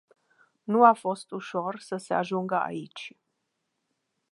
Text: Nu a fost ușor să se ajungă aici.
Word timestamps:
Nu 0.63 0.83
a 0.85 0.93
fost 0.93 1.31
ușor 1.31 1.79
să 1.79 1.97
se 1.97 2.13
ajungă 2.13 2.59
aici. 2.59 3.17